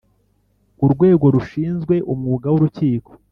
urwego 0.83 1.25
rushinzwe 1.35 1.95
umwuga 2.13 2.47
w’urukiko 2.51 3.11